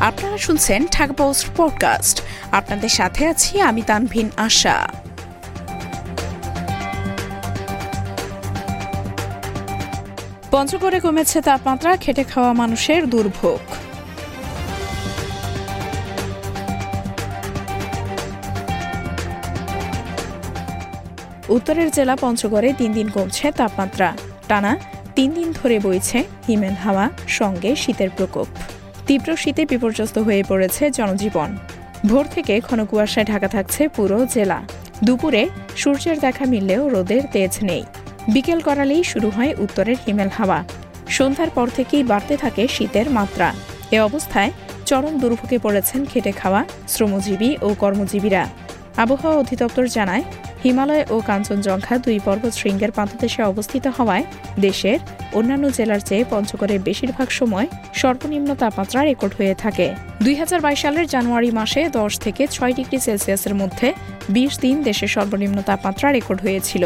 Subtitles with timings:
[0.00, 1.12] আপনারা শুনছেন ঢাকা
[1.56, 2.22] পডকাস্ট।
[2.52, 4.88] আপনাদের সাথে আছি আমি তানভিন আশা।
[10.50, 13.58] পঞ্চগড়ে কমেছে তাপমাত্রা, খেটে খাওয়া মানুষের দুর্ভোগ।
[21.48, 24.16] উত্তরের জেলা পঞ্চগড়ে দিন দিন কমছে তাপমাত্রা।
[24.48, 24.76] টানা
[25.14, 28.46] তিন দিন ধরে বইছে হিমেল হাওয়া, সঙ্গে শীতের প্রকোপ।
[29.06, 31.50] তীব্র শীতে বিপর্যস্ত হয়ে পড়েছে জনজীবন।
[32.06, 34.58] ভোর থেকে ঘন কুয়াশায় ঢাকা থাকছে পুরো জেলা।
[35.04, 35.42] দুপুরে
[35.76, 37.82] সূর্যের দেখা মিললেও রোদের তেজ নেই।
[38.28, 40.58] বিকেল করালেই শুরু হয় উত্তরের হিমেল হাওয়া।
[41.08, 43.48] সন্ধ্যার পর থেকেই বাড়তে থাকে শীতের মাত্রা।
[43.90, 44.50] এ অবস্থায়
[44.86, 48.42] চরম দুর্ভোগে পড়েছেন খেটে খাওয়া শ্রমজীবী ও কর্মজীবীরা।
[48.96, 50.22] আবহাওয়া অধিদপ্তর জানায়
[50.66, 54.24] হিমালয় ও কাঞ্চনজঙ্ঘা দুই পর্বত শৃঙ্গের পাদদেশে অবস্থিত হওয়ায়
[54.66, 54.98] দেশের
[55.38, 57.66] অন্যান্য জেলার চেয়ে পঞ্চগড়ের বেশিরভাগ সময়
[58.00, 59.86] সর্বনিম্ন তাপমাত্রা রেকর্ড হয়ে থাকে।
[60.24, 63.88] দুই হাজার বাইশ সালের জানুয়ারি মাসে দশ থেকে ছয় ডিগ্রি সেলসিয়াসের মধ্যে
[64.34, 66.84] বিশ দিন দেশের সর্বনিম্ন তাপমাত্রা রেকর্ড হয়েছিল।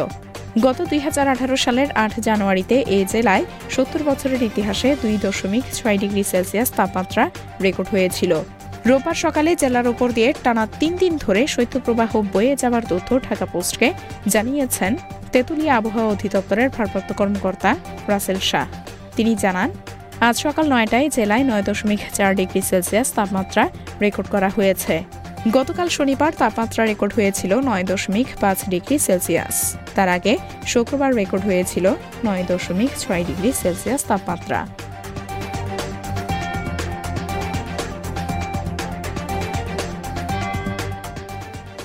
[0.67, 3.44] গত দুই হাজার আঠারো সালের আট জানুয়ারিতে এ জেলায়
[3.75, 7.25] সত্তর বছরের ইতিহাসে দুই দশমিক ছয় ডিগ্রি সেলসিয়াস তাপমাত্রা
[7.65, 8.33] রেকর্ড হয়েছিল।
[8.89, 13.89] রোববার সকালে জেলার ওপর দিয়ে টানা তিন দিন ধরে শৈত্যপ্রবাহ বয়ে যাওয়ার তথ্য ঢাকা পোস্টকে
[14.27, 14.92] জানিয়েছেন
[15.33, 17.70] তেঁতুলিয়া আবহাওয়া অধিদপ্তরের ভারপ্রাপ্ত কর্মকর্তা
[18.09, 18.67] রাসেল শাহ।
[19.17, 19.70] তিনি জানান,
[20.20, 23.64] আজ সকাল নয়টায় জেলায় নয় দশমিক চার ডিগ্রি সেলসিয়াস তাপমাত্রা
[24.00, 24.94] রেকর্ড করা হয়েছে।
[25.53, 29.56] গতকাল শনিবার তাপমাত্রা রেকর্ড হয়েছিল নয় দশমিক পাঁচ ডিগ্রি সেলসিয়াস।
[29.94, 30.34] তার আগে
[30.67, 31.87] শুক্রবার রেকর্ড হয়েছিল
[32.25, 34.61] নয় দশমিক ছয় ডিগ্রি সেলসিয়াস তাপমাত্রা।